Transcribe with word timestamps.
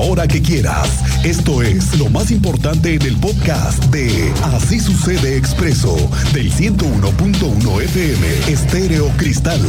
hora 0.00 0.28
que 0.28 0.40
quieras. 0.40 0.88
Esto 1.24 1.62
es 1.62 1.98
lo 1.98 2.08
más 2.08 2.30
importante 2.30 2.94
en 2.94 3.02
el 3.02 3.16
podcast 3.16 3.82
de 3.86 4.32
Así 4.44 4.80
sucede 4.80 5.36
expreso 5.36 5.96
del 6.32 6.52
101.1 6.52 7.82
FM 7.82 8.52
Estéreo 8.52 9.08
Cristal. 9.16 9.60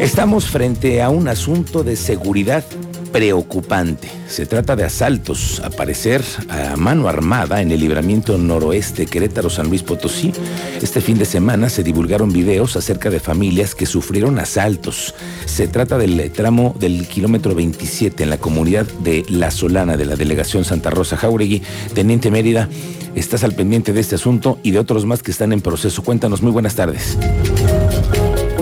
Estamos 0.00 0.46
frente 0.46 1.00
a 1.02 1.10
un 1.10 1.28
asunto 1.28 1.84
de 1.84 1.96
seguridad 1.96 2.64
preocupante. 3.12 4.08
Se 4.26 4.46
trata 4.46 4.74
de 4.74 4.84
asaltos, 4.84 5.60
a 5.60 5.70
parecer 5.70 6.22
a 6.48 6.76
mano 6.76 7.08
armada 7.08 7.60
en 7.60 7.70
el 7.70 7.80
libramiento 7.80 8.38
noroeste 8.38 9.06
Querétaro-San 9.06 9.68
Luis 9.68 9.82
Potosí. 9.82 10.32
Este 10.80 11.00
fin 11.00 11.18
de 11.18 11.26
semana 11.26 11.68
se 11.68 11.82
divulgaron 11.82 12.32
videos 12.32 12.76
acerca 12.76 13.10
de 13.10 13.20
familias 13.20 13.74
que 13.74 13.86
sufrieron 13.86 14.38
asaltos. 14.38 15.14
Se 15.44 15.68
trata 15.68 15.98
del 15.98 16.30
tramo 16.32 16.74
del 16.78 17.06
kilómetro 17.06 17.54
27 17.54 18.22
en 18.22 18.30
la 18.30 18.38
comunidad 18.38 18.86
de 18.86 19.24
La 19.28 19.50
Solana 19.50 19.96
de 19.96 20.06
la 20.06 20.16
delegación 20.16 20.64
Santa 20.64 20.90
Rosa 20.90 21.16
Jauregui. 21.16 21.62
Teniente 21.92 22.30
Mérida, 22.30 22.68
estás 23.14 23.44
al 23.44 23.54
pendiente 23.54 23.92
de 23.92 24.00
este 24.00 24.14
asunto 24.14 24.58
y 24.62 24.70
de 24.70 24.78
otros 24.78 25.04
más 25.04 25.22
que 25.22 25.30
están 25.30 25.52
en 25.52 25.60
proceso. 25.60 26.02
Cuéntanos, 26.02 26.40
muy 26.40 26.52
buenas 26.52 26.74
tardes. 26.74 27.18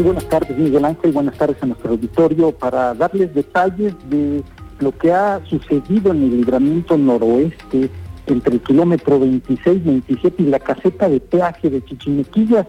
Muy 0.00 0.14
buenas 0.14 0.30
tardes, 0.30 0.56
Miguel 0.56 0.82
Ángel. 0.86 1.12
Buenas 1.12 1.36
tardes 1.36 1.62
a 1.62 1.66
nuestro 1.66 1.90
auditorio 1.90 2.52
para 2.52 2.94
darles 2.94 3.34
detalles 3.34 3.92
de 4.08 4.42
lo 4.78 4.96
que 4.96 5.12
ha 5.12 5.42
sucedido 5.44 6.12
en 6.12 6.22
el 6.22 6.38
libramiento 6.38 6.96
noroeste 6.96 7.90
entre 8.26 8.54
el 8.54 8.62
kilómetro 8.62 9.20
26-27 9.20 10.32
y 10.38 10.42
la 10.44 10.58
caseta 10.58 11.06
de 11.06 11.20
peaje 11.20 11.68
de 11.68 11.84
Chichimequillas, 11.84 12.66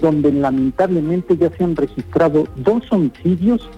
donde 0.00 0.32
lamentablemente 0.32 1.36
ya 1.36 1.50
se 1.50 1.62
han 1.62 1.76
registrado 1.76 2.48
dos 2.56 2.90
homicidios, 2.90 3.68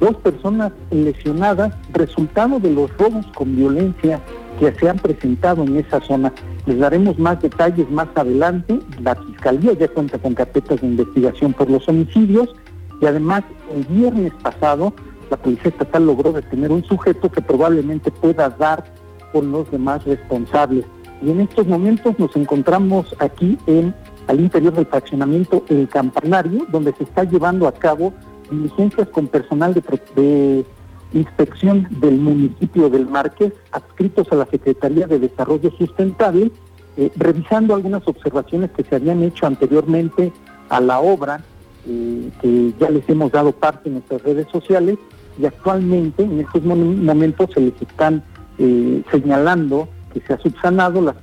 dos 0.00 0.16
personas 0.16 0.72
lesionadas, 0.90 1.74
resultado 1.92 2.58
de 2.60 2.70
los 2.70 2.90
robos 2.96 3.26
con 3.34 3.56
violencia 3.56 4.22
que 4.58 4.72
se 4.72 4.88
han 4.88 4.96
presentado 4.96 5.64
en 5.64 5.76
esa 5.76 6.00
zona. 6.00 6.32
Les 6.68 6.78
daremos 6.78 7.18
más 7.18 7.40
detalles 7.40 7.90
más 7.90 8.08
adelante. 8.14 8.78
La 9.02 9.14
Fiscalía 9.14 9.72
ya 9.72 9.88
cuenta 9.88 10.18
con 10.18 10.34
carpetas 10.34 10.82
de 10.82 10.86
investigación 10.86 11.54
por 11.54 11.70
los 11.70 11.88
homicidios 11.88 12.54
y 13.00 13.06
además 13.06 13.42
el 13.74 13.84
viernes 13.84 14.34
pasado 14.42 14.92
la 15.30 15.38
Policía 15.38 15.70
Estatal 15.70 16.04
logró 16.04 16.30
detener 16.30 16.70
un 16.70 16.84
sujeto 16.84 17.30
que 17.30 17.40
probablemente 17.40 18.10
pueda 18.10 18.50
dar 18.50 18.84
con 19.32 19.50
los 19.50 19.70
demás 19.70 20.04
responsables. 20.04 20.84
Y 21.22 21.30
en 21.30 21.40
estos 21.40 21.66
momentos 21.66 22.18
nos 22.18 22.36
encontramos 22.36 23.16
aquí 23.18 23.56
en 23.66 23.94
al 24.26 24.38
interior 24.38 24.74
del 24.74 24.84
fraccionamiento 24.84 25.64
El 25.70 25.88
Campanario, 25.88 26.66
donde 26.70 26.92
se 26.98 27.04
está 27.04 27.24
llevando 27.24 27.66
a 27.66 27.72
cabo 27.72 28.12
diligencias 28.50 29.08
con 29.08 29.26
personal 29.26 29.72
de, 29.72 29.82
de 30.16 30.66
inspección 31.12 31.86
del 32.00 32.18
municipio 32.18 32.90
del 32.90 33.06
Márquez, 33.06 33.52
adscritos 33.72 34.30
a 34.30 34.36
la 34.36 34.46
Secretaría 34.46 35.06
de 35.06 35.18
Desarrollo 35.18 35.70
Sustentable, 35.78 36.50
eh, 36.96 37.10
revisando 37.16 37.74
algunas 37.74 38.06
observaciones 38.06 38.70
que 38.72 38.84
se 38.84 38.96
habían 38.96 39.22
hecho 39.22 39.46
anteriormente 39.46 40.32
a 40.68 40.80
la 40.80 41.00
obra, 41.00 41.42
eh, 41.86 42.30
que 42.42 42.72
ya 42.78 42.90
les 42.90 43.08
hemos 43.08 43.32
dado 43.32 43.52
parte 43.52 43.88
en 43.88 43.94
nuestras 43.94 44.22
redes 44.22 44.46
sociales, 44.52 44.98
y 45.40 45.46
actualmente 45.46 46.24
en 46.24 46.40
estos 46.40 46.62
momentos 46.64 47.50
se 47.54 47.60
les 47.60 47.80
están 47.80 48.22
eh, 48.58 49.02
señalando 49.10 49.88
que 50.12 50.20
se 50.20 50.32
ha 50.32 50.38
subsanado 50.38 51.00
las 51.00 51.14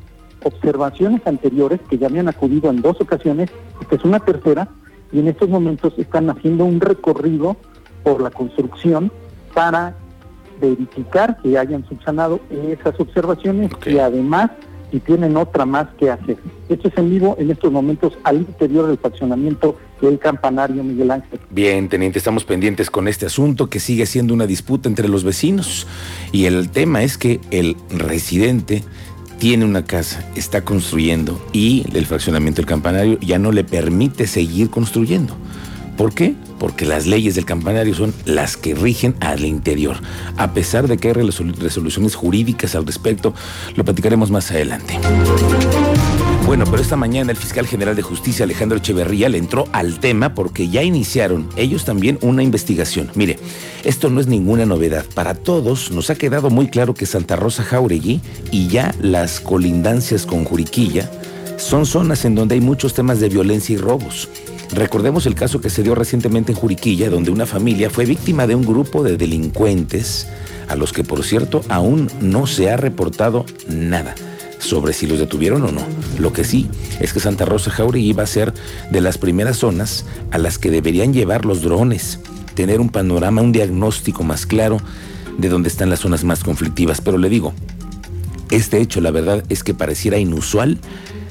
observaciones 0.44 1.22
anteriores 1.26 1.82
que 1.90 1.98
ya 1.98 2.08
habían 2.08 2.30
acudido 2.30 2.70
en 2.70 2.82
dos 2.82 3.02
ocasiones, 3.02 3.50
esta 3.82 3.96
es 3.96 4.04
una 4.06 4.20
tercera, 4.20 4.70
y 5.12 5.20
en 5.20 5.28
estos 5.28 5.50
momentos 5.50 5.94
están 5.98 6.30
haciendo 6.30 6.66
un 6.66 6.80
recorrido 6.80 7.58
por 8.04 8.22
la 8.22 8.30
construcción 8.30 9.12
para 9.56 9.96
verificar 10.62 11.38
que 11.42 11.58
hayan 11.58 11.84
subsanado 11.88 12.40
esas 12.52 13.00
observaciones 13.00 13.72
y 13.88 13.98
además 13.98 14.52
si 14.92 15.00
tienen 15.00 15.36
otra 15.36 15.66
más 15.66 15.88
que 15.98 16.12
hacer. 16.12 16.38
Esto 16.70 16.88
es 16.90 16.98
en 16.98 17.10
vivo 17.10 17.36
en 17.40 17.50
estos 17.50 17.72
momentos 17.72 18.14
al 18.24 18.38
interior 18.38 18.88
del 18.88 18.98
fraccionamiento 18.98 19.78
del 20.00 20.20
campanario 20.20 20.84
Miguel 20.84 21.12
Ángel. 21.12 21.40
Bien, 21.50 21.90
teniente, 21.90 22.20
estamos 22.20 22.46
pendientes 22.46 22.92
con 22.92 23.08
este 23.08 23.26
asunto 23.26 23.68
que 23.68 23.80
sigue 23.80 24.06
siendo 24.06 24.34
una 24.34 24.46
disputa 24.46 24.88
entre 24.88 25.08
los 25.08 25.24
vecinos 25.24 25.88
y 26.32 26.46
el 26.46 26.70
tema 26.70 27.02
es 27.02 27.18
que 27.18 27.42
el 27.50 27.76
residente 27.90 28.84
tiene 29.40 29.66
una 29.66 29.84
casa, 29.84 30.24
está 30.36 30.64
construyendo 30.64 31.44
y 31.52 31.86
el 31.94 32.06
fraccionamiento 32.06 32.62
del 32.62 32.68
campanario 32.68 33.20
ya 33.20 33.40
no 33.40 33.52
le 33.52 33.64
permite 33.64 34.28
seguir 34.28 34.70
construyendo. 34.70 35.36
¿Por 35.98 36.14
qué? 36.14 36.36
Porque 36.60 36.86
las 36.86 37.06
leyes 37.06 37.36
del 37.36 37.46
campanario 37.46 37.94
son 37.96 38.14
las 38.26 38.58
que 38.58 38.76
rigen 38.76 39.16
al 39.20 39.46
interior. 39.46 39.98
A 40.38 40.54
pesar 40.54 40.88
de 40.88 40.98
que 40.98 41.10
hay 41.10 41.14
resoluciones 41.14 42.16
jurídicas 42.16 42.76
al 42.76 42.86
respecto, 42.86 43.34
lo 43.76 43.86
platicaremos 43.86 44.32
más 44.32 44.52
adelante. 44.52 45.00
Bueno, 46.46 46.66
pero 46.66 46.82
esta 46.82 46.96
mañana 46.96 47.32
el 47.32 47.38
fiscal 47.38 47.66
general 47.66 47.96
de 47.96 48.04
justicia 48.04 48.44
Alejandro 48.44 48.78
Echeverría 48.78 49.30
le 49.30 49.40
entró 49.40 49.68
al 49.72 50.00
tema 50.00 50.36
porque 50.36 50.70
ya 50.70 50.84
iniciaron 50.84 51.50
ellos 51.56 51.86
también 51.86 52.20
una 52.22 52.44
investigación. 52.44 53.10
Mire, 53.16 53.40
esto 53.84 54.12
no 54.12 54.22
es 54.22 54.28
ninguna 54.28 54.68
novedad. 54.68 55.06
Para 55.16 55.34
todos 55.34 55.90
nos 55.90 56.12
ha 56.12 56.16
quedado 56.16 56.52
muy 56.52 56.68
claro 56.68 56.94
que 56.94 57.08
Santa 57.08 57.36
Rosa 57.36 57.64
Jauregui 57.64 58.22
y 58.52 58.68
ya 58.68 58.94
las 59.02 59.40
colindancias 59.40 60.28
con 60.28 60.44
Juriquilla 60.44 61.10
son 61.58 61.86
zonas 61.86 62.26
en 62.26 62.36
donde 62.36 62.56
hay 62.56 62.62
muchos 62.62 62.94
temas 62.94 63.20
de 63.20 63.30
violencia 63.30 63.74
y 63.74 63.78
robos. 63.78 64.30
Recordemos 64.74 65.26
el 65.26 65.36
caso 65.36 65.62
que 65.62 65.70
se 65.70 65.84
dio 65.84 65.96
recientemente 65.96 66.52
en 66.52 66.58
Juriquilla, 66.58 67.10
donde 67.10 67.32
una 67.32 67.46
familia 67.46 67.90
fue 67.90 68.06
víctima 68.06 68.48
de 68.48 68.56
un 68.56 68.66
grupo 68.66 69.04
de 69.04 69.18
delincuentes, 69.18 70.28
a 70.68 70.76
los 70.76 70.92
que 70.92 71.04
por 71.04 71.24
cierto 71.24 71.62
aún 71.70 72.10
no 72.22 72.48
se 72.48 72.70
ha 72.70 72.78
reportado 72.78 73.46
nada 73.68 74.16
sobre 74.60 74.94
si 74.94 75.06
los 75.06 75.20
detuvieron 75.20 75.64
o 75.64 75.72
no. 75.72 75.82
Lo 76.20 76.34
que 76.34 76.44
sí 76.44 76.68
es 77.00 77.14
que 77.14 77.20
Santa 77.20 77.46
Rosa 77.46 77.72
Jauregui 77.72 78.10
iba 78.10 78.24
a 78.24 78.28
ser 78.28 78.54
de 78.92 79.02
las 79.02 79.18
primeras 79.18 79.58
zonas 79.58 80.06
a 80.32 80.38
las 80.38 80.58
que 80.58 80.72
deberían 80.72 81.14
llevar 81.14 81.46
los 81.46 81.62
drones, 81.62 82.20
tener 82.56 82.80
un 82.80 82.90
panorama, 82.90 83.42
un 83.42 83.52
diagnóstico 83.52 84.24
más 84.24 84.46
claro 84.46 84.80
de 85.38 85.50
dónde 85.50 85.70
están 85.70 85.90
las 85.90 86.00
zonas 86.00 86.24
más 86.24 86.44
conflictivas. 86.44 87.02
Pero 87.02 87.18
le 87.18 87.30
digo, 87.30 87.54
este 88.50 88.80
hecho 88.82 89.02
la 89.02 89.12
verdad 89.12 89.44
es 89.50 89.64
que 89.64 89.74
pareciera 89.74 90.18
inusual 90.18 90.80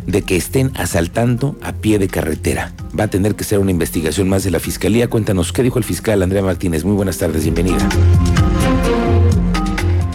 de 0.07 0.23
que 0.23 0.37
estén 0.37 0.71
asaltando 0.77 1.57
a 1.63 1.73
pie 1.73 1.99
de 1.99 2.09
carretera. 2.09 2.73
Va 2.99 3.05
a 3.05 3.09
tener 3.09 3.35
que 3.35 3.45
ser 3.45 3.59
una 3.59 3.71
investigación 3.71 4.29
más 4.29 4.45
de 4.45 4.51
la 4.51 4.61
Fiscalía. 4.61 5.09
Cuéntanos, 5.09 5.53
¿qué 5.53 5.63
dijo 5.63 5.79
el 5.79 5.85
fiscal 5.85 6.23
Andrea 6.23 6.43
Martínez? 6.43 6.85
Muy 6.85 6.95
buenas 6.95 7.19
tardes, 7.19 7.43
bienvenida. 7.43 7.89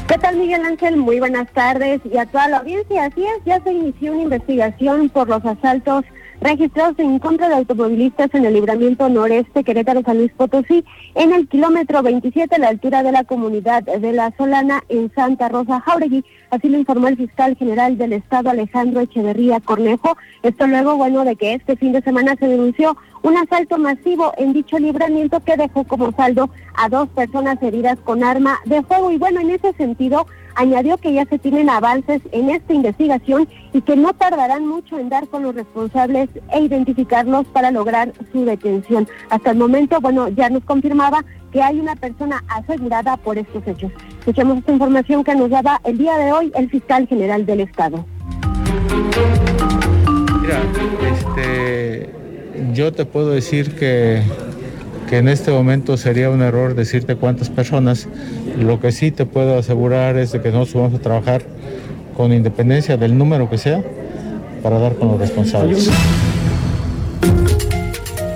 ¿Qué 0.08 0.18
tal 0.18 0.38
Miguel 0.38 0.66
Ángel? 0.66 0.98
Muy 0.98 1.20
buenas 1.20 1.52
tardes 1.54 2.02
y 2.12 2.18
a 2.18 2.26
toda 2.26 2.48
la 2.50 2.58
audiencia. 2.58 3.06
Así 3.06 3.22
es, 3.22 3.46
ya 3.46 3.62
se 3.64 3.72
inició 3.72 4.14
una 4.14 4.24
investigación 4.24 5.10
por 5.10 5.30
los 5.30 5.46
asaltos 5.46 6.04
registrados 6.42 6.98
en 7.00 7.20
contra 7.20 7.50
de 7.50 7.56
automovilistas 7.56 8.34
en 8.34 8.46
el 8.46 8.54
libramiento 8.54 9.10
noreste 9.10 9.64
Querétaro 9.64 10.02
San 10.04 10.18
Luis 10.18 10.32
Potosí 10.32 10.86
en 11.16 11.34
el 11.34 11.48
kilómetro 11.48 12.02
27 12.02 12.56
a 12.56 12.60
la 12.60 12.70
altura 12.70 13.04
de 13.04 13.12
la 13.12 13.26
comunidad 13.26 13.84
de 13.84 14.14
La 14.14 14.34
Solana 14.38 14.84
en 14.90 15.12
Santa 15.14 15.50
Rosa 15.50 15.82
Jauregui. 15.82 16.24
Así 16.50 16.70
lo 16.70 16.78
informó 16.78 17.08
el 17.08 17.18
fiscal 17.18 17.56
general 17.58 17.98
del 17.98 18.14
estado 18.14 18.50
Alejandro 18.50 19.02
Echeverría 19.02 19.60
Cornejo. 19.60 20.18
Esto 20.42 20.66
luego, 20.68 20.96
bueno, 20.96 21.26
de 21.26 21.36
que 21.36 21.54
este 21.54 21.76
fin 21.76 21.92
de 21.92 22.02
semana 22.02 22.36
se 22.40 22.48
denunció 22.48 22.96
un 23.22 23.38
asalto 23.38 23.78
masivo 23.78 24.34
en 24.38 24.54
dicho 24.54 24.80
libramiento 24.80 25.42
que 25.42 25.58
dejó 25.58 25.84
como 25.84 26.12
saldo 26.14 26.50
a 26.76 26.88
dos 26.90 27.10
personas 27.10 27.62
heridas 27.62 28.00
con 28.00 28.24
arma 28.24 28.60
de 28.66 28.82
fuego. 28.84 29.12
Y 29.12 29.18
bueno, 29.18 29.42
en 29.42 29.52
ese 29.52 29.74
sentido, 29.74 30.26
añadió 30.60 30.98
que 30.98 31.14
ya 31.14 31.26
se 31.26 31.40
tienen 31.40 31.70
avances 31.70 32.22
en 32.34 32.50
esta 32.50 32.74
investigación 32.74 33.48
y 33.72 33.82
que 33.82 33.96
no 33.96 34.14
tardarán 34.14 34.68
mucho 34.68 35.00
en 35.00 35.08
dar 35.08 35.26
con 35.30 35.44
los 35.44 35.56
responsables 35.56 36.30
e 36.54 36.60
identificarlos 36.60 37.48
para 37.48 37.72
lograr 37.72 38.12
su 38.34 38.44
detención. 38.44 39.08
Hasta 39.30 39.52
el 39.52 39.58
momento, 39.58 40.02
bueno, 40.02 40.28
ya 40.28 40.50
nos 40.50 40.66
confirmaba 40.66 41.24
que 41.54 41.64
hay 41.64 41.80
una 41.80 41.96
persona 41.96 42.44
asegurada 42.50 43.16
por 43.16 43.38
estos 43.38 43.66
hechos. 43.66 43.90
Escuchemos 44.20 44.58
esta 44.58 44.74
información 44.74 45.24
que 45.24 45.34
nos 45.34 45.50
daba 45.50 45.80
el 45.86 45.98
día 45.98 46.18
de 46.18 46.34
hoy 46.34 46.52
el 46.56 46.70
fiscal 46.70 47.08
general 47.08 47.46
del 47.46 47.62
Estado. 47.62 48.06
Mira, 50.42 50.62
este, 51.10 52.10
yo 52.74 52.92
te 52.92 53.06
puedo 53.06 53.30
decir 53.30 53.76
que 53.76 54.24
que 55.10 55.18
en 55.18 55.28
este 55.28 55.52
momento 55.52 55.98
sería 55.98 56.30
un 56.30 56.44
error 56.44 56.76
decirte 56.76 57.16
cuántas 57.16 57.50
personas. 57.50 58.08
Lo 58.58 58.80
que 58.80 58.92
sí 58.92 59.10
te 59.10 59.26
puedo 59.26 59.58
asegurar 59.58 60.18
es 60.18 60.32
de 60.32 60.42
que 60.42 60.52
nosotros 60.52 60.84
vamos 60.84 61.00
a 61.00 61.02
trabajar 61.02 61.42
con 62.16 62.32
independencia 62.32 62.96
del 62.96 63.18
número 63.18 63.50
que 63.50 63.58
sea 63.58 63.84
para 64.62 64.78
dar 64.78 64.96
con 64.96 65.08
los 65.08 65.20
responsables. 65.20 65.90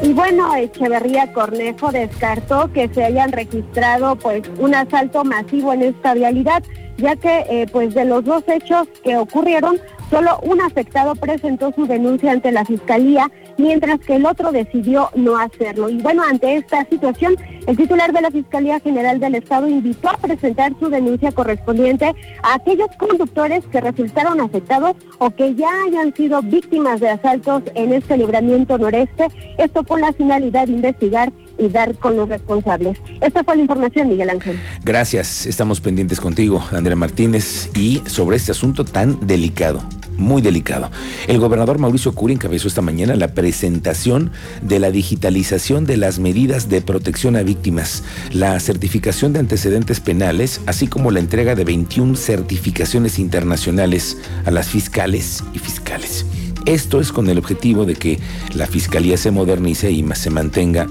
Y 0.01 0.13
bueno, 0.13 0.55
Echeverría 0.55 1.31
Cornejo 1.31 1.91
descartó 1.91 2.71
que 2.73 2.89
se 2.89 3.03
hayan 3.03 3.31
registrado 3.31 4.15
pues 4.15 4.41
un 4.57 4.73
asalto 4.73 5.23
masivo 5.23 5.73
en 5.73 5.83
esta 5.83 6.13
vialidad, 6.13 6.63
ya 6.97 7.15
que 7.15 7.45
eh, 7.49 7.65
pues 7.71 7.93
de 7.93 8.05
los 8.05 8.23
dos 8.23 8.43
hechos 8.47 8.87
que 9.03 9.17
ocurrieron, 9.17 9.79
solo 10.09 10.39
un 10.43 10.61
afectado 10.61 11.15
presentó 11.15 11.71
su 11.73 11.85
denuncia 11.87 12.31
ante 12.31 12.51
la 12.51 12.65
fiscalía 12.65 13.31
mientras 13.57 13.99
que 13.99 14.15
el 14.15 14.25
otro 14.25 14.51
decidió 14.51 15.09
no 15.15 15.37
hacerlo. 15.37 15.89
Y 15.89 15.97
bueno, 16.01 16.23
ante 16.23 16.55
esta 16.55 16.85
situación, 16.85 17.35
el 17.67 17.77
titular 17.77 18.11
de 18.11 18.21
la 18.21 18.31
Fiscalía 18.31 18.79
General 18.79 19.19
del 19.19 19.35
Estado 19.35 19.67
invitó 19.67 20.09
a 20.09 20.17
presentar 20.17 20.73
su 20.79 20.89
denuncia 20.89 21.31
correspondiente 21.31 22.13
a 22.41 22.55
aquellos 22.55 22.89
conductores 22.97 23.63
que 23.71 23.81
resultaron 23.81 24.41
afectados 24.41 24.95
o 25.19 25.29
que 25.29 25.55
ya 25.55 25.69
hayan 25.87 26.13
sido 26.13 26.41
víctimas 26.41 26.99
de 26.99 27.09
asaltos 27.09 27.63
en 27.75 27.93
este 27.93 28.17
libramiento 28.17 28.77
noreste, 28.77 29.27
esto 29.57 29.83
con 29.83 30.01
la 30.01 30.13
finalidad 30.13 30.67
de 30.67 30.73
investigar 30.73 31.31
y 31.57 31.69
dar 31.69 31.95
con 31.95 32.15
los 32.15 32.29
responsables. 32.29 32.97
Esta 33.21 33.43
fue 33.43 33.55
la 33.55 33.61
información, 33.61 34.09
Miguel 34.09 34.29
Ángel. 34.29 34.59
Gracias, 34.83 35.45
estamos 35.45 35.81
pendientes 35.81 36.19
contigo, 36.19 36.63
Andrea 36.71 36.95
Martínez, 36.95 37.69
y 37.75 38.01
sobre 38.05 38.37
este 38.37 38.51
asunto 38.51 38.85
tan 38.85 39.25
delicado 39.25 39.81
muy 40.17 40.41
delicado. 40.41 40.91
El 41.27 41.39
gobernador 41.39 41.79
Mauricio 41.79 42.13
Curi 42.13 42.33
encabezó 42.33 42.67
esta 42.67 42.81
mañana 42.81 43.15
la 43.15 43.33
presentación 43.33 44.31
de 44.61 44.79
la 44.79 44.91
digitalización 44.91 45.85
de 45.85 45.97
las 45.97 46.19
medidas 46.19 46.69
de 46.69 46.81
protección 46.81 47.35
a 47.35 47.43
víctimas, 47.43 48.03
la 48.31 48.59
certificación 48.59 49.33
de 49.33 49.39
antecedentes 49.39 49.99
penales, 49.99 50.61
así 50.65 50.87
como 50.87 51.11
la 51.11 51.19
entrega 51.19 51.55
de 51.55 51.65
21 51.65 52.15
certificaciones 52.15 53.19
internacionales 53.19 54.17
a 54.45 54.51
las 54.51 54.69
fiscales 54.69 55.43
y 55.53 55.59
fiscales. 55.59 56.25
Esto 56.65 57.01
es 57.01 57.11
con 57.11 57.29
el 57.29 57.37
objetivo 57.37 57.85
de 57.85 57.95
que 57.95 58.19
la 58.55 58.67
fiscalía 58.67 59.17
se 59.17 59.31
modernice 59.31 59.91
y 59.91 60.05
se 60.13 60.29
mantenga 60.29 60.87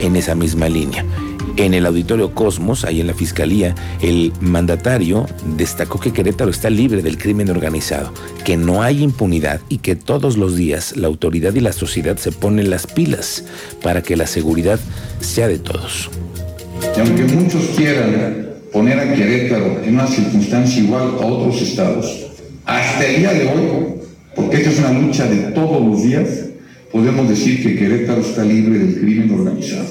en 0.00 0.16
esa 0.16 0.34
misma 0.34 0.68
línea. 0.68 1.04
En 1.58 1.74
el 1.74 1.86
auditorio 1.86 2.34
Cosmos, 2.34 2.84
ahí 2.84 3.00
en 3.00 3.08
la 3.08 3.14
Fiscalía, 3.14 3.74
el 4.00 4.32
mandatario 4.40 5.26
destacó 5.56 5.98
que 5.98 6.12
Querétaro 6.12 6.52
está 6.52 6.70
libre 6.70 7.02
del 7.02 7.18
crimen 7.18 7.50
organizado, 7.50 8.12
que 8.44 8.56
no 8.56 8.80
hay 8.80 9.02
impunidad 9.02 9.60
y 9.68 9.78
que 9.78 9.96
todos 9.96 10.36
los 10.36 10.54
días 10.54 10.96
la 10.96 11.08
autoridad 11.08 11.52
y 11.56 11.60
la 11.60 11.72
sociedad 11.72 12.16
se 12.16 12.30
ponen 12.30 12.70
las 12.70 12.86
pilas 12.86 13.44
para 13.82 14.02
que 14.02 14.16
la 14.16 14.28
seguridad 14.28 14.78
sea 15.18 15.48
de 15.48 15.58
todos. 15.58 16.10
Y 16.96 17.00
aunque 17.00 17.24
muchos 17.24 17.64
quieran 17.76 18.50
poner 18.72 19.00
a 19.00 19.12
Querétaro 19.12 19.82
en 19.82 19.94
una 19.94 20.06
circunstancia 20.06 20.80
igual 20.80 21.16
a 21.20 21.26
otros 21.26 21.60
estados, 21.60 22.28
hasta 22.66 23.04
el 23.04 23.16
día 23.16 23.32
de 23.32 23.48
hoy, 23.48 23.98
porque 24.36 24.58
esta 24.58 24.70
es 24.70 24.78
una 24.78 24.92
lucha 24.92 25.26
de 25.26 25.50
todos 25.50 25.84
los 25.84 26.04
días, 26.04 26.47
podemos 26.92 27.28
decir 27.28 27.62
que 27.62 27.76
Querétaro 27.76 28.20
está 28.20 28.44
libre 28.44 28.78
del 28.78 29.00
crimen 29.00 29.30
organizado. 29.30 29.86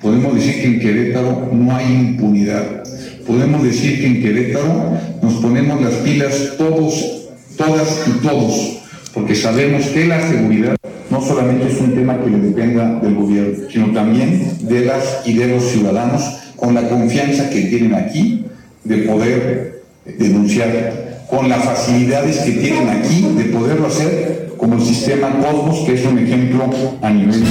Podemos 0.00 0.34
decir 0.34 0.54
que 0.54 0.66
en 0.66 0.80
Querétaro 0.80 1.50
no 1.52 1.74
hay 1.74 1.86
impunidad. 1.86 2.82
Podemos 3.26 3.62
decir 3.62 4.00
que 4.00 4.06
en 4.06 4.22
Querétaro 4.22 4.98
nos 5.22 5.34
ponemos 5.34 5.80
las 5.80 5.94
pilas 5.94 6.54
todos, 6.58 7.28
todas 7.56 8.04
y 8.08 8.26
todos, 8.26 8.78
porque 9.14 9.34
sabemos 9.34 9.86
que 9.86 10.06
la 10.06 10.28
seguridad 10.28 10.76
no 11.10 11.20
solamente 11.20 11.68
es 11.70 11.78
un 11.78 11.94
tema 11.94 12.18
que 12.18 12.30
le 12.30 12.38
dependa 12.38 12.98
del 13.00 13.14
gobierno, 13.14 13.68
sino 13.70 13.92
también 13.92 14.56
de 14.62 14.86
las 14.86 15.22
y 15.26 15.34
de 15.34 15.48
los 15.48 15.64
ciudadanos 15.64 16.22
con 16.56 16.74
la 16.74 16.88
confianza 16.88 17.50
que 17.50 17.62
tienen 17.62 17.94
aquí 17.94 18.46
de 18.84 18.98
poder 18.98 19.82
denunciar, 20.18 21.26
con 21.28 21.48
las 21.48 21.64
facilidades 21.64 22.38
que 22.38 22.52
tienen 22.52 22.88
aquí 22.88 23.26
de 23.36 23.44
poderlo 23.44 23.86
hacer, 23.86 24.31
como 24.62 24.76
el 24.76 24.82
sistema 24.82 25.28
Cosmos, 25.40 25.80
que 25.84 25.94
es 25.94 26.06
un 26.06 26.20
ejemplo 26.20 26.70
a 27.02 27.10
nivel 27.10 27.42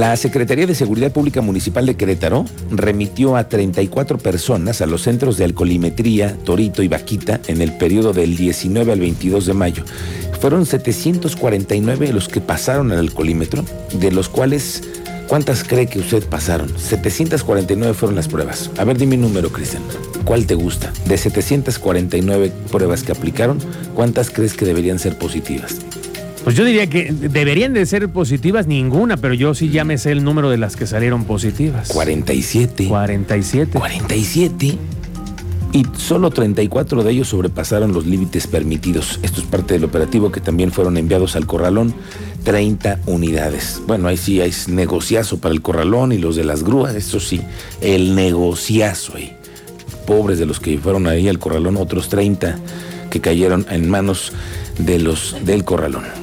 la 0.00 0.16
Secretaría 0.16 0.66
de 0.66 0.74
Seguridad 0.74 1.12
Pública 1.12 1.40
Municipal 1.40 1.84
de 1.84 1.96
Querétaro 1.96 2.44
remitió 2.70 3.36
a 3.36 3.48
34 3.48 4.18
personas 4.18 4.80
a 4.80 4.86
los 4.86 5.02
centros 5.02 5.36
de 5.36 5.44
alcoholimetría 5.44 6.36
Torito 6.44 6.82
y 6.82 6.88
Vaquita 6.88 7.40
en 7.48 7.60
el 7.60 7.76
periodo 7.76 8.12
del 8.12 8.36
19 8.36 8.92
al 8.92 9.00
22 9.00 9.46
de 9.46 9.52
mayo. 9.52 9.84
Fueron 10.40 10.64
749 10.64 12.12
los 12.12 12.28
que 12.28 12.40
pasaron 12.40 12.92
al 12.92 12.98
alcoholímetro, 12.98 13.64
de 13.92 14.10
los 14.10 14.28
cuales, 14.28 14.84
¿cuántas 15.30 15.62
cree 15.62 15.86
que 15.86 16.00
usted 16.00 16.24
pasaron? 16.24 16.76
749 16.76 17.94
fueron 17.94 18.16
las 18.16 18.26
pruebas. 18.26 18.68
A 18.78 18.84
ver, 18.84 18.98
dime 18.98 19.14
un 19.14 19.22
número, 19.22 19.50
Cristian. 19.52 19.84
¿Cuál 20.24 20.44
te 20.44 20.56
gusta? 20.56 20.92
De 21.06 21.16
749 21.16 22.52
pruebas 22.72 23.04
que 23.04 23.12
aplicaron, 23.12 23.58
¿cuántas 23.94 24.28
crees 24.30 24.54
que 24.54 24.64
deberían 24.64 24.98
ser 24.98 25.16
positivas? 25.16 25.76
Pues 26.42 26.56
yo 26.56 26.64
diría 26.64 26.88
que 26.88 27.12
deberían 27.12 27.74
de 27.74 27.86
ser 27.86 28.08
positivas 28.08 28.66
ninguna, 28.66 29.18
pero 29.18 29.32
yo 29.34 29.54
sí 29.54 29.70
ya 29.70 29.84
me 29.84 29.98
sé 29.98 30.10
el 30.10 30.24
número 30.24 30.50
de 30.50 30.56
las 30.56 30.74
que 30.74 30.88
salieron 30.88 31.24
positivas. 31.24 31.90
47. 31.90 32.88
47. 32.88 33.78
47. 33.78 34.78
Y 35.72 35.86
solo 35.96 36.30
34 36.30 37.04
de 37.04 37.12
ellos 37.12 37.28
sobrepasaron 37.28 37.92
los 37.92 38.04
límites 38.04 38.48
permitidos. 38.48 39.20
Esto 39.22 39.40
es 39.40 39.46
parte 39.46 39.74
del 39.74 39.84
operativo 39.84 40.32
que 40.32 40.40
también 40.40 40.72
fueron 40.72 40.96
enviados 40.96 41.36
al 41.36 41.46
corralón. 41.46 41.94
30 42.42 43.00
unidades. 43.06 43.80
Bueno, 43.86 44.08
ahí 44.08 44.16
sí 44.16 44.40
hay 44.40 44.52
negociazo 44.66 45.38
para 45.38 45.54
el 45.54 45.62
corralón 45.62 46.12
y 46.12 46.18
los 46.18 46.36
de 46.36 46.44
las 46.44 46.64
grúas, 46.64 46.94
eso 46.94 47.20
sí, 47.20 47.40
el 47.80 48.14
negociazo 48.14 49.16
ahí. 49.16 49.36
Pobres 50.06 50.38
de 50.38 50.46
los 50.46 50.58
que 50.58 50.78
fueron 50.78 51.06
ahí 51.06 51.28
al 51.28 51.38
corralón, 51.38 51.76
otros 51.76 52.08
30 52.08 52.58
que 53.10 53.20
cayeron 53.20 53.66
en 53.70 53.88
manos 53.88 54.32
de 54.78 54.98
los 54.98 55.36
del 55.44 55.64
corralón. 55.64 56.19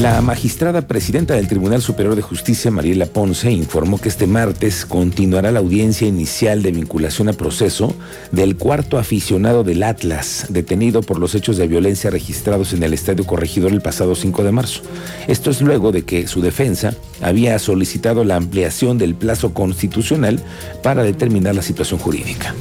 La 0.00 0.22
magistrada 0.22 0.82
presidenta 0.82 1.34
del 1.34 1.46
Tribunal 1.46 1.82
Superior 1.82 2.16
de 2.16 2.22
Justicia, 2.22 2.70
Mariela 2.70 3.04
Ponce, 3.04 3.50
informó 3.50 4.00
que 4.00 4.08
este 4.08 4.26
martes 4.26 4.86
continuará 4.86 5.52
la 5.52 5.58
audiencia 5.58 6.08
inicial 6.08 6.62
de 6.62 6.72
vinculación 6.72 7.28
a 7.28 7.34
proceso 7.34 7.94
del 8.32 8.56
cuarto 8.56 8.98
aficionado 8.98 9.62
del 9.62 9.82
Atlas, 9.82 10.46
detenido 10.48 11.02
por 11.02 11.18
los 11.18 11.34
hechos 11.34 11.58
de 11.58 11.66
violencia 11.66 12.10
registrados 12.10 12.72
en 12.72 12.82
el 12.82 12.94
Estadio 12.94 13.26
Corregidor 13.26 13.72
el 13.72 13.82
pasado 13.82 14.14
5 14.14 14.42
de 14.42 14.52
marzo. 14.52 14.82
Esto 15.28 15.50
es 15.50 15.60
luego 15.60 15.92
de 15.92 16.02
que 16.02 16.26
su 16.26 16.40
defensa 16.40 16.94
había 17.20 17.58
solicitado 17.58 18.24
la 18.24 18.36
ampliación 18.36 18.96
del 18.96 19.14
plazo 19.14 19.52
constitucional 19.52 20.40
para 20.82 21.02
determinar 21.02 21.54
la 21.54 21.62
situación 21.62 22.00
jurídica. 22.00 22.54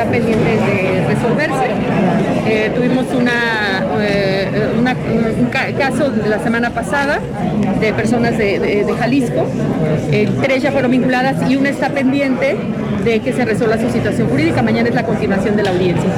Están 0.00 0.12
pendientes 0.12 0.66
de 0.66 1.04
resolverse. 1.06 1.66
Eh, 2.46 2.72
tuvimos 2.74 3.04
una, 3.12 3.84
eh, 4.00 4.48
un 4.78 5.46
caso 5.78 6.10
la 6.26 6.38
semana 6.38 6.70
pasada 6.70 7.20
de 7.80 7.92
personas 7.92 8.38
de, 8.38 8.86
Jalisco. 8.98 9.46
Eh, 10.10 10.28
tres 10.42 10.62
ya 10.62 10.72
fueron 10.72 10.90
vinculadas 10.90 11.50
y 11.50 11.56
una 11.56 11.68
está 11.68 11.90
pendiente 11.90 12.56
de 13.04 13.20
que 13.20 13.32
se 13.32 13.44
resuelva 13.44 13.78
su 13.78 13.90
situación 13.90 14.28
jurídica. 14.28 14.62
Mañana 14.62 14.88
es 14.88 14.94
la 14.94 15.04
continuación 15.04 15.56
de 15.56 15.64
la 15.64 15.70
audiencia. 15.70 16.10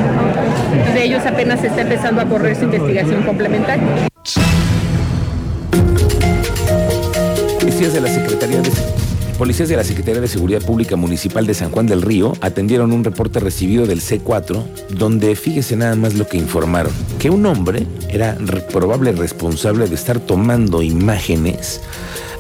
De 0.95 1.03
ellos 1.03 1.25
apenas 1.27 1.61
se 1.61 1.67
está 1.67 1.81
empezando 1.81 2.21
a 2.21 2.27
correr 2.27 2.55
su 2.55 2.65
investigación 2.65 3.23
complementaria. 3.23 3.89
de 7.83 8.01
la 8.01 8.07
Secretaría 8.07 8.61
de 8.61 9.02
Policías 9.43 9.69
de 9.69 9.77
la 9.77 9.83
Secretaría 9.83 10.21
de 10.21 10.29
Seguridad 10.29 10.63
Pública 10.63 10.95
Municipal 10.95 11.49
de 11.49 11.55
San 11.55 11.73
Juan 11.73 11.89
del 11.89 12.01
Río 12.01 12.33
atendieron 12.43 12.93
un 12.93 13.03
reporte 13.03 13.41
recibido 13.41 13.89
del 13.89 14.01
C4 14.01 14.63
donde 14.91 15.35
fíjese 15.35 15.75
nada 15.75 15.97
más 15.97 16.15
lo 16.15 16.29
que 16.29 16.37
informaron, 16.37 16.93
que 17.19 17.29
un 17.29 17.45
hombre 17.47 17.89
era 18.09 18.39
probable 18.73 19.11
responsable 19.11 19.89
de 19.89 19.97
estar 19.97 20.21
tomando 20.21 20.81
imágenes 20.81 21.81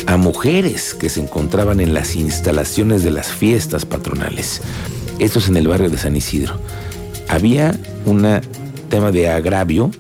a 0.06 0.16
mujeres 0.16 0.94
que 0.94 1.08
se 1.08 1.20
encontraban 1.20 1.80
en 1.80 1.92
las 1.92 2.14
instalaciones 2.14 3.02
de 3.02 3.10
las 3.10 3.32
fiestas 3.32 3.84
patronales. 3.84 4.60
Esto 5.18 5.40
es 5.40 5.48
en 5.48 5.56
el 5.56 5.66
barrio 5.66 5.90
de 5.90 5.98
San 5.98 6.14
Isidro. 6.14 6.54
Había 7.28 7.76
un 8.06 8.40
tema 8.88 9.10
de 9.10 9.28
agravio 9.28 9.90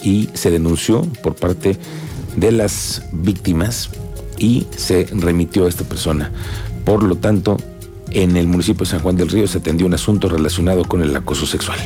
y 0.00 0.28
se 0.34 0.52
denunció 0.52 1.02
por 1.24 1.34
parte 1.34 1.76
de 2.36 2.52
las 2.52 3.02
víctimas 3.10 3.90
y 4.38 4.66
se 4.76 5.06
remitió 5.12 5.66
a 5.66 5.68
esta 5.68 5.84
persona. 5.84 6.30
Por 6.84 7.02
lo 7.02 7.16
tanto, 7.16 7.56
en 8.10 8.36
el 8.36 8.46
municipio 8.46 8.84
de 8.84 8.90
San 8.90 9.00
Juan 9.00 9.16
del 9.16 9.28
Río 9.28 9.46
se 9.46 9.58
atendió 9.58 9.86
un 9.86 9.94
asunto 9.94 10.28
relacionado 10.28 10.84
con 10.84 11.02
el 11.02 11.14
acoso 11.16 11.46
sexual. 11.46 11.78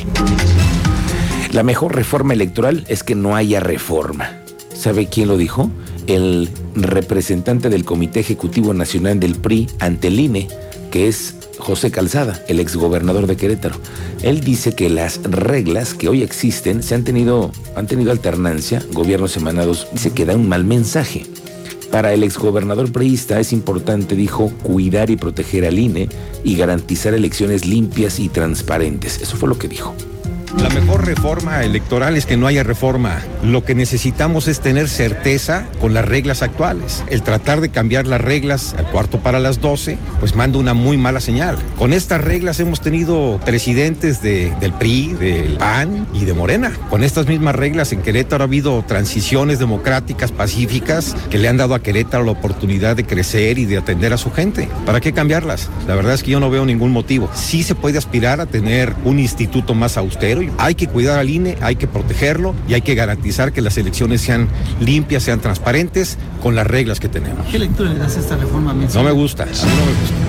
La 1.51 1.63
mejor 1.63 1.95
reforma 1.95 2.33
electoral 2.33 2.85
es 2.87 3.03
que 3.03 3.15
no 3.15 3.35
haya 3.35 3.59
reforma. 3.59 4.41
¿Sabe 4.73 5.07
quién 5.07 5.29
lo 5.29 5.37
dijo? 5.37 5.71
El 6.05 6.49
representante 6.75 7.69
del 7.69 7.85
Comité 7.85 8.19
Ejecutivo 8.19 8.73
Nacional 8.73 9.19
del 9.19 9.35
PRI 9.35 9.67
ante 9.79 10.09
el 10.09 10.19
INE, 10.19 10.47
que 10.91 11.07
es 11.07 11.35
José 11.57 11.91
Calzada, 11.91 12.43
el 12.47 12.59
exgobernador 12.59 13.27
de 13.27 13.35
Querétaro. 13.35 13.75
Él 14.21 14.41
dice 14.41 14.75
que 14.75 14.89
las 14.89 15.21
reglas 15.23 15.93
que 15.93 16.09
hoy 16.09 16.21
existen 16.21 16.83
se 16.83 16.95
han 16.95 17.03
tenido, 17.03 17.51
han 17.75 17.87
tenido 17.87 18.11
alternancia, 18.11 18.83
gobiernos 18.93 19.35
emanados, 19.37 19.87
dice 19.93 20.11
que 20.11 20.25
da 20.25 20.35
un 20.35 20.47
mal 20.47 20.63
mensaje. 20.63 21.25
Para 21.91 22.13
el 22.13 22.23
exgobernador 22.23 22.91
preísta 22.91 23.39
es 23.39 23.53
importante, 23.53 24.15
dijo, 24.15 24.51
cuidar 24.61 25.09
y 25.09 25.15
proteger 25.15 25.65
al 25.65 25.79
INE 25.79 26.09
y 26.43 26.57
garantizar 26.57 27.13
elecciones 27.13 27.65
limpias 27.65 28.19
y 28.19 28.29
transparentes. 28.29 29.21
Eso 29.21 29.37
fue 29.37 29.49
lo 29.49 29.57
que 29.57 29.67
dijo. 29.67 29.95
La 30.55 30.69
mejor 30.69 31.05
reforma 31.05 31.63
electoral 31.63 32.15
es 32.15 32.25
que 32.25 32.37
no 32.37 32.47
haya 32.47 32.63
reforma. 32.63 33.21
Lo 33.43 33.65
que 33.65 33.75
necesitamos 33.75 34.47
es 34.47 34.61
tener 34.61 34.87
certeza 34.87 35.67
con 35.81 35.93
las 35.93 36.05
reglas 36.05 36.41
actuales. 36.41 37.03
El 37.09 37.21
tratar 37.21 37.59
de 37.59 37.69
cambiar 37.69 38.07
las 38.07 38.21
reglas 38.21 38.73
al 38.77 38.89
cuarto 38.89 39.19
para 39.19 39.39
las 39.39 39.59
12, 39.59 39.97
pues 40.19 40.35
manda 40.35 40.57
una 40.57 40.73
muy 40.73 40.97
mala 40.97 41.19
señal. 41.19 41.57
Con 41.77 41.91
estas 41.91 42.21
reglas 42.21 42.61
hemos 42.61 42.79
tenido 42.79 43.39
presidentes 43.43 44.21
de, 44.21 44.53
del 44.61 44.71
PRI, 44.71 45.13
del 45.13 45.57
PAN 45.57 46.07
y 46.13 46.23
de 46.23 46.33
Morena. 46.33 46.71
Con 46.89 47.03
estas 47.03 47.27
mismas 47.27 47.55
reglas 47.55 47.91
en 47.91 48.01
Querétaro 48.01 48.43
ha 48.43 48.47
habido 48.47 48.83
transiciones 48.87 49.59
democráticas, 49.59 50.31
pacíficas, 50.31 51.15
que 51.29 51.37
le 51.37 51.49
han 51.49 51.57
dado 51.57 51.75
a 51.75 51.83
Querétaro 51.83 52.23
la 52.23 52.31
oportunidad 52.31 52.95
de 52.95 53.05
crecer 53.05 53.59
y 53.59 53.65
de 53.65 53.77
atender 53.77 54.13
a 54.13 54.17
su 54.17 54.31
gente. 54.31 54.69
¿Para 54.85 55.01
qué 55.01 55.11
cambiarlas? 55.11 55.69
La 55.87 55.95
verdad 55.95 56.13
es 56.13 56.23
que 56.23 56.31
yo 56.31 56.39
no 56.39 56.49
veo 56.49 56.65
ningún 56.65 56.91
motivo. 56.91 57.29
Sí 57.35 57.63
se 57.63 57.75
puede 57.75 57.97
aspirar 57.97 58.39
a 58.39 58.45
tener 58.45 58.95
un 59.03 59.19
instituto 59.19 59.75
más 59.75 59.97
austero 59.97 60.36
hay 60.57 60.75
que 60.75 60.87
cuidar 60.87 61.19
al 61.19 61.29
INE, 61.29 61.57
hay 61.61 61.75
que 61.75 61.87
protegerlo 61.87 62.53
y 62.67 62.73
hay 62.73 62.81
que 62.81 62.95
garantizar 62.95 63.51
que 63.51 63.61
las 63.61 63.77
elecciones 63.77 64.21
sean 64.21 64.47
limpias, 64.79 65.23
sean 65.23 65.39
transparentes 65.39 66.17
con 66.41 66.55
las 66.55 66.67
reglas 66.67 66.99
que 66.99 67.09
tenemos. 67.09 67.45
¿Qué 67.47 67.59
lectura 67.59 67.91
le 67.91 67.99
das 67.99 68.17
a 68.17 68.19
esta 68.19 68.35
reforma? 68.35 68.73
No 68.73 69.03
me 69.03 69.11
gusta, 69.11 69.43
a 69.43 69.45
mí 69.47 69.51
no 69.53 69.85
me 69.85 69.91
gusta. 69.91 70.26